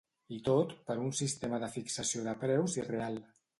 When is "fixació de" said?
1.77-2.37